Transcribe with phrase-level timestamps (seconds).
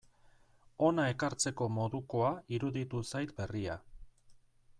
[0.87, 3.81] Hona ekartzeko modukoa iruditu zait berria.